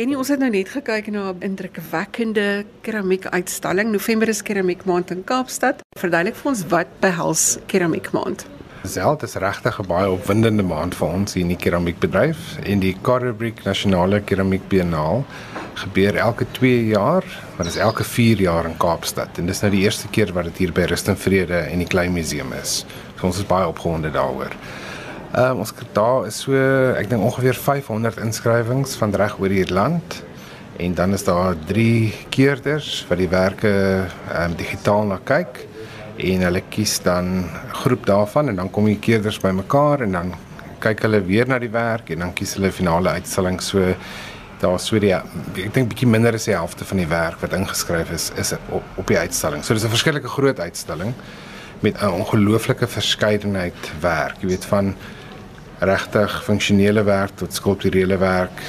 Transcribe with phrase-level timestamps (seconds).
[0.00, 3.90] En ons het nou net gekyk na 'n indrukwekkende keramiekuitstalling.
[3.90, 5.82] November is keramiek maand in Kaapstad.
[5.98, 8.46] Verduidelik vir ons wat behels keramiek maand.
[8.82, 12.96] Zeld is regtig 'n baie opwindende maand vir ons hier in die keramiekbedryf en die
[13.02, 15.22] Carribrick Nasionale Keramiek Biennale
[15.74, 17.24] gebeur elke 2 jaar,
[17.56, 20.44] maar dit is elke 4 jaar in Kaapstad en dis nou die eerste keer wat
[20.44, 22.86] dit hier by Rust en Vrede en die Klein Museum is.
[23.18, 24.56] So ons is baie opgewonde daaroor.
[25.30, 26.58] Ehm um, ons daar is so
[26.98, 30.16] ek dink ongeveer 500 inskrywings van reg oor die land
[30.82, 35.60] en dan is daar 3 keerders wat die werke ehm um, digitaal na kyk
[36.18, 37.44] en hulle kies dan 'n
[37.82, 40.34] groep daarvan en dan kom die keerders bymekaar en dan
[40.80, 43.94] kyk hulle weer na die werk en dan kies hulle finale uitstalling so
[44.60, 48.10] daar so die ek dink bietjie minder as die helfte van die werk wat ingeskryf
[48.10, 49.62] is is op, op die uitstalling.
[49.62, 51.14] So dis 'n verskillike groot uitstalling
[51.80, 54.36] met 'n ongelooflike verskeidenheid werk.
[54.42, 54.94] Jy weet van
[55.80, 58.62] regtig funksionele werk tot skulpturele werk,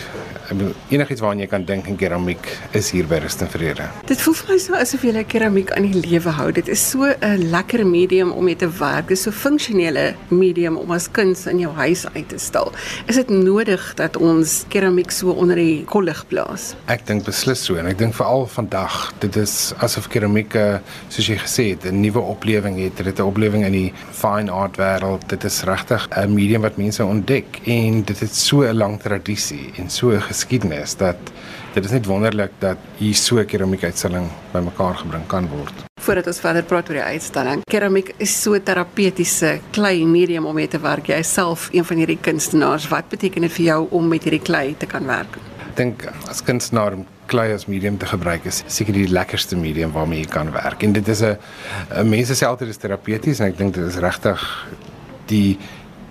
[0.89, 2.47] enigiets waaraan jy kan dink in keramiek
[2.77, 3.87] is hier by Rust en Vrede.
[4.05, 6.51] Dit voel vir my so asof jy keramiek aan die lewe hou.
[6.51, 9.07] Dit is so 'n lekker medium om mee te werk.
[9.07, 12.71] Dit is so funksionele medium om as kuns in jou huis uit te stal.
[13.07, 16.75] Is dit nodig dat ons keramiek so onder die kollig plaas?
[16.87, 20.55] Ek dink beslis so en ek dink veral vandag, dit is asof keramiek
[21.09, 22.97] soos jy gesê het, 'n nuwe oplewing het.
[22.97, 25.27] Dit het 'n oplewing in die fine art wêreld.
[25.27, 29.71] Dit is regtig 'n medium wat mense ontdek en dit het so 'n lang tradisie
[29.77, 31.17] en so 'n geskiedenis dat
[31.75, 35.73] dit is net wonderlik dat hier so 'n keramiekuitstalling bymekaar gebring kan word.
[36.01, 40.55] Voordat ons verder praat oor die uitstalling, keramiek is so 'n terapeutiese klei medium om
[40.55, 41.07] mee te werk.
[41.07, 44.75] Jy self een van hierdie kunstenaars, wat beteken dit vir jou om met hierdie klei
[44.77, 45.37] te kan werk?
[45.69, 46.97] Ek dink as kunstenaar
[47.27, 50.83] klei as medium te gebruik is seker die lekkerste medium waarmee jy kan werk.
[50.83, 51.37] En dit is 'n
[52.03, 54.67] mense sê altyd dis terapeuties en ek dink dit is regtig
[55.27, 55.57] die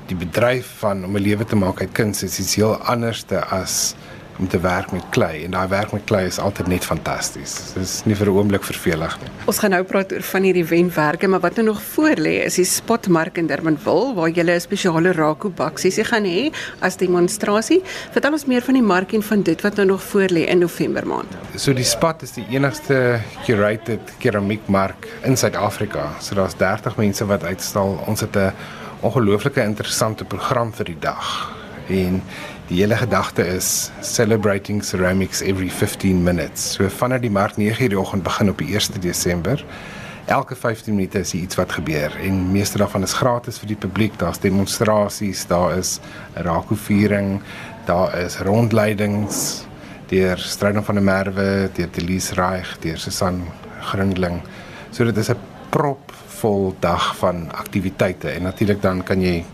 [0.07, 3.95] die bedryf van om 'n lewe te maak uit kuns is iets heel anderste as
[4.41, 7.55] om te werk met klei en daai werk met klei is altyd net fantasties.
[7.75, 9.31] Dit is nie vir 'n oomblik vervelig nie.
[9.47, 12.55] Ons gaan nou praat oor van hierdie wenwerke, maar wat nou nog voor lê is
[12.55, 17.83] die spotmark in Durbanville waar jy 'n spesiale raku bak sessie gaan hê as demonstrasie.
[18.13, 20.59] Vertel ons meer van die mark en van dit wat nou nog voor lê in
[20.59, 21.37] November maand.
[21.57, 26.11] So die spot is die enigste curated keramiekmark in Suid-Afrika.
[26.21, 28.03] So daar's 30 mense wat uitstal.
[28.07, 28.53] Ons het 'n
[29.01, 31.53] ongelooflike interessante program vir die dag.
[31.89, 32.23] En
[32.71, 36.73] Die hele gedagte is celebrating ceramics every 15 minutes.
[36.73, 39.65] So vanaf die mark 9:00 die oggend begin op die 1 Desember.
[40.27, 44.19] Elke 15 minute is iets wat gebeur en meeste daarvan is gratis vir die publiek.
[44.19, 45.99] Daar's demonstrasies, daar is
[46.37, 47.41] 'n rakoviering,
[47.85, 49.67] daar is rondleidings
[50.07, 53.43] deur Strydom van der Merwe, deur Elise Reich, deur Susan
[53.81, 54.43] Grundling.
[54.91, 55.39] So dit is 'n
[55.71, 59.45] propvol dag van aktiwiteite en natuurlik dan kan jy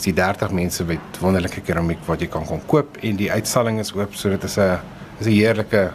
[0.00, 3.80] is die 30 mense met wonderlike keramiek wat jy kan kom koop en die uitstalling
[3.82, 4.78] is oop so dit is 'n
[5.20, 5.92] is 'n heerlike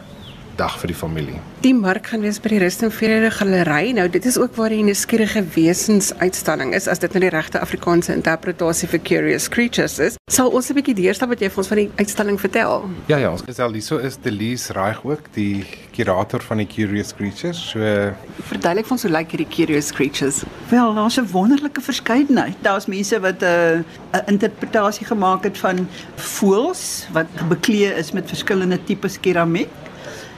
[0.56, 1.40] dag vir die familie.
[1.62, 3.92] Die mark gaan wees by die Rust en Vrede Galery.
[3.98, 7.62] Nou dit is ook waar die nuuskierige wesens uitstalling is as dit nou die regte
[7.62, 10.20] Afrikaanse interpretasie vir Curious Creatures is.
[10.32, 12.90] Sal ons 'n bietjie deurstap wat jy vir ons van die uitstalling vertel?
[13.08, 17.14] Ja ja, ons gesel hier so is Delise Reich ook die kurator van die Curious
[17.14, 17.58] Creatures.
[17.72, 17.80] So
[18.50, 20.44] verduidelik vir ons hoe lyk hierdie Curious Creatures?
[20.70, 22.56] Wel, daar's 'n wonderlike verskeidenheid.
[22.62, 28.28] Daar's mense wat 'n uh, 'n interpretasie gemaak het van voëls wat bekleë is met
[28.28, 29.70] verskillende tipes keramiek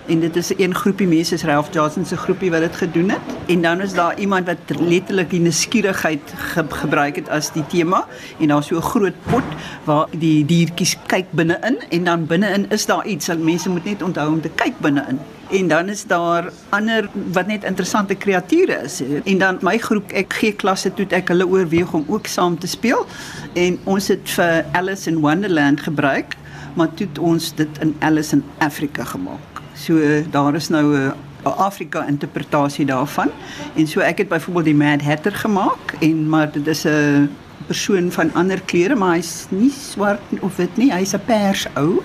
[0.08, 3.34] en dit is een groepie mense is Ralph Johnson se groepie wat dit gedoen het.
[3.48, 8.06] En dan is daar iemand wat letterlik die nuuskierigheid ge gebruik het as die tema.
[8.40, 9.44] En daar's so 'n groot pot
[9.84, 13.28] waar die diertjies kyk binne-in en dan binne-in is daar iets.
[13.28, 15.20] Wat mense moet net onthou om te kyk binne-in.
[15.50, 19.02] En dan is daar ander wat net interessante kreature is.
[19.24, 22.68] En dan my groep ek gee klasse toe ek hulle oorweeg om ook saam te
[22.68, 23.06] speel.
[23.54, 26.36] En ons het vir Alice in Wonderland gebruik
[26.74, 30.00] maar toe ons dit in Alice in Afrika gemaak So
[30.30, 33.30] daar is nou 'n Afrika interpretasie daarvan.
[33.76, 37.30] En so ek het byvoorbeeld die Mad Hatter gemaak en maar dit is 'n
[37.66, 42.02] persoon van ander kleure, maar hy's nie swart of wit nie, hy's 'n pers ou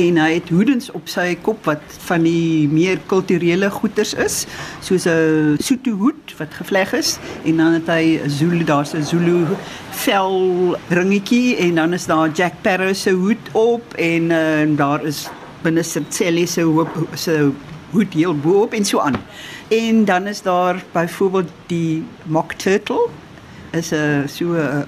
[0.00, 4.46] en hy het hoedens op sy kop wat van die meer kulturele goeters is
[4.80, 9.02] soos 'n Sotho hoed wat gevleg is en dan het hy 'n Zulu daar's 'n
[9.04, 9.46] Zulu
[9.90, 15.28] vel ringetjie en dan is daar Jack Sparrow se hoed op en uh, daar is
[15.62, 17.50] binne Setseli se hoop se
[17.92, 19.16] hoed heel bo op en so aan.
[19.68, 23.08] En dan is daar byvoorbeeld die mock turtle
[23.72, 24.86] is 'n so 'n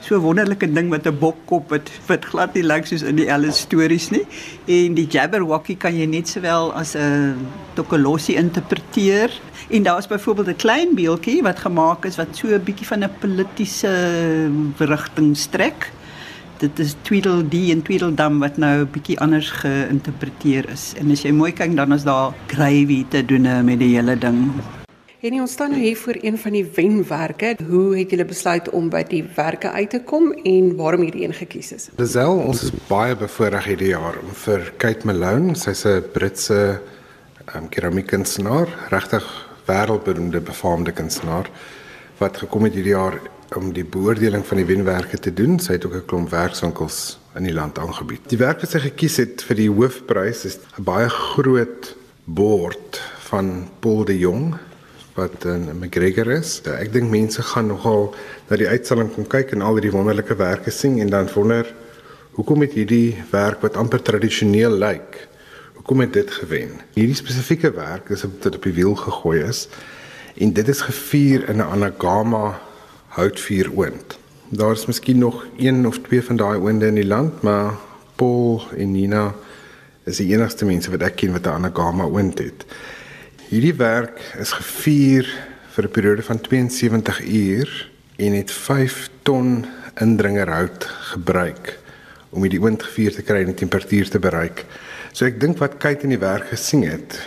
[0.00, 3.58] so wonderlike ding met 'n bokkop wat wat glad nie lyk soos in die Alice
[3.58, 4.26] stories nie.
[4.66, 7.36] En die Jabberwocky kan jy net sowel as 'n
[7.74, 9.30] Tokolossie interpreteer.
[9.70, 13.04] En daar is byvoorbeeld 'n klein beeltjie wat gemaak is wat so 'n bietjie van
[13.04, 15.92] 'n politieke rigting strek
[16.62, 20.92] dit is Tweedledee en Tweedledum wat nou 'n bietjie anders geïnterpreteer is.
[20.98, 24.18] En as jy mooi kyk dan is daar gravy te doen eh, met die hele
[24.18, 24.52] ding.
[25.20, 27.56] En ons staan nou hier voor een van die wenwerke.
[27.68, 31.34] Hoe het julle besluit om by die werke uit te kom en waarom hierdie een
[31.34, 31.88] gekies is?
[31.96, 36.80] Lisel, ons is baie bevoorreg hierdie jaar om vir Kate Malone, sy's 'n Britse
[37.54, 41.50] um, keramiekkunstenaar, regtig wêreldberoemde befaamde kunstenaar
[42.18, 43.20] wat gekom het hierdie jaar
[43.56, 45.58] om die beoordeling van die wenwerke te doen.
[45.58, 48.28] Sy het ook 'n klomp werkswinkels in die land aangebied.
[48.28, 53.68] Die werk wat sy gekies het vir die hoofprys is 'n baie groot bord van
[53.80, 54.54] Paul de Jong
[55.14, 56.60] wat 'n McGregor is.
[56.64, 58.14] Ek dink mense gaan nogal
[58.48, 61.66] na die uitstalling kom kyk en al die wonderlike werke sien en dan wonder
[62.32, 65.28] hoekom het hierdie werk wat amper tradisioneel lyk,
[65.74, 66.80] hoekom het dit gewen?
[66.94, 69.68] Hierdie spesifieke werk is op dit op die wiel gegooi is
[70.34, 72.60] en dit is gevier in 'n anagama
[73.16, 74.18] houtvuur oond.
[74.48, 77.74] Daar is miskien nog een of twee van daai oonde in die land, maar
[78.16, 79.34] Paul en Nina
[80.04, 82.64] is die enigste mense wat ek ken wat 'n anagama oond het.
[83.48, 85.28] Hierdie werk is gevier
[85.74, 89.66] vir 'n periode van 72 uur en het 5 ton
[90.00, 91.78] indringerhout gebruik
[92.30, 94.64] om hierdie oond gevier te kry en die temperatuur te bereik.
[95.12, 97.20] So ek dink wat Kate in die werk gesien het,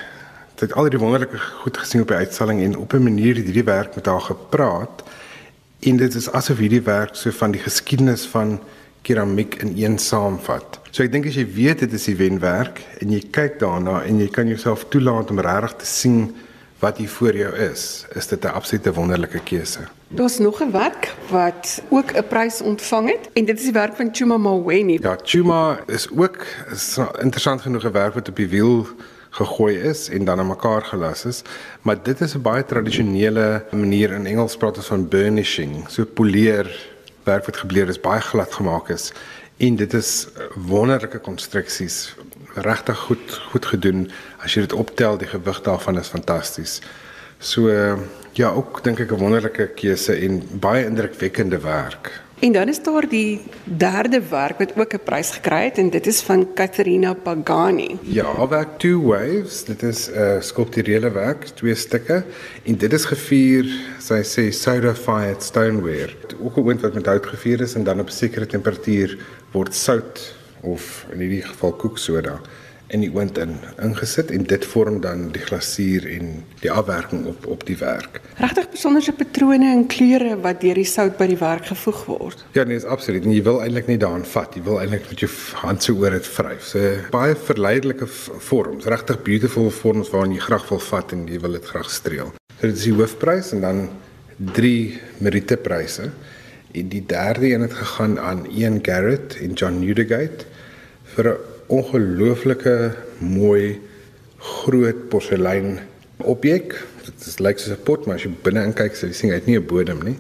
[0.59, 3.63] het al die wonderlike goed gesien op die uitstalling en op 'n manier het hierdie
[3.63, 5.03] werk met haar gepraat
[5.85, 8.57] en dit is asof hierdie werk so van die geskiedenis van
[9.05, 10.79] keramiek in een saamvat.
[10.89, 14.19] So ek dink as jy weet dit is die wenwerk en jy kyk daarna en
[14.23, 16.19] jy kan jouself toelaat om regtig te sien
[16.81, 19.87] wat hier voor jou is, is dit 'n absolute wonderlike keuse.
[20.09, 23.95] Daar's nog 'n werk wat ook 'n prys ontvang het en dit is die werk
[23.95, 24.97] van Chuma Maweni.
[25.01, 28.87] Ja, Chuma is ook is interessant genoeg 'n werk wat op die wiel
[29.35, 31.41] gegooi is en dan aan mekaar gelas is,
[31.81, 36.65] maar dit is 'n baie tradisionele manier in Engels praat ons van burnishing, so poleer
[37.23, 39.11] werk wat gebleer is, baie glad gemaak is.
[39.57, 42.15] En dit is wonderlike konstruksies
[42.55, 44.11] regtig goed goed gedoen.
[44.43, 46.81] As jy dit optel die gewig daarvan is fantasties
[47.39, 47.69] so
[48.33, 53.07] ja ook dink ek 'n wonderlike keuse en baie indrukwekkende werk En dan is daar
[53.09, 57.97] die derde werk wat ook 'n prys gekry het en dit is van Caterina Pagani.
[58.01, 62.23] Ja, haar werk Two Waves, dit is 'n uh, skulpturele werk, twee stukke
[62.63, 63.65] en dit is gevier,
[63.99, 66.13] sy sê soda fired stoneware.
[66.43, 69.17] Ook 'n oond wat met hout gevier is en dan op 'n sekere temperatuur
[69.51, 72.41] word sout of in hierdie geval koeksoda
[72.93, 77.47] in die oond in ingesit en dit vorm dan die glasuur en die afwerking op
[77.49, 78.19] op die werk.
[78.37, 82.45] Regtig besonderse patrone en kleure wat deur die sout by die werk gevoeg word.
[82.57, 83.25] Ja, nee, is absoluut.
[83.25, 84.53] En jy wil eintlik nie daaraan vat.
[84.57, 85.31] Jy wil eintlik met jou
[85.63, 86.69] hand se oor dit vryf.
[86.69, 88.07] So baie verleidelike
[88.49, 92.33] vorms, regtig beautiful vorms waarna jy graag wil vat en jy wil dit graag streel.
[92.59, 93.83] So dit is die hoofprys en dan
[94.53, 96.11] drie meritepryse.
[96.75, 100.45] En die derde een het gegaan aan Ian Garrett en John Newdigate
[101.15, 103.81] vir 'n ongelooflike mooi
[104.37, 105.79] groot porselein
[106.17, 106.77] objek.
[107.05, 109.35] Dit lyk soos 'n pot, maar as jy binne in kyk, sal jy sien hy
[109.35, 110.17] het nie 'n bodem nie.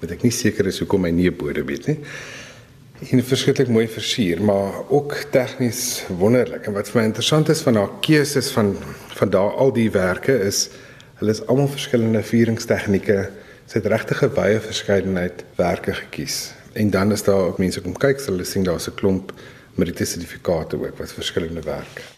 [0.00, 1.98] Wat ek nie seker is hoekom hy nie 'n bodem het nie.
[3.10, 6.66] En verskriklik mooi versier, maar ook tegnies wonderlik.
[6.66, 8.76] En wat vir my interessant is van haar keuses van
[9.14, 10.70] van daar al die werke is
[11.14, 13.30] hulle is almal verskillende vieringstegnieke.
[13.66, 16.52] Sy het regtig 'n baie verskeidenheid werke gekies.
[16.72, 19.32] En dan is daar ook mense kom kyk, hulle sien daar's 'n klomp
[19.74, 22.13] met die sertifikate ook wat verskillende werke.